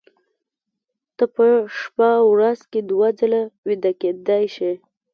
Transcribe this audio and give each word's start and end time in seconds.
ته 1.17 1.25
په 1.35 1.45
شپه 1.79 2.09
ورځ 2.31 2.59
کې 2.71 2.79
دوه 2.89 3.09
ځله 3.19 3.41
ویده 3.67 3.91
کېدلی 4.01 4.45
شې 4.55 4.71